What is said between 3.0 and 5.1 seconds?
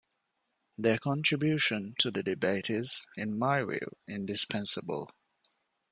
in my view, indispensable.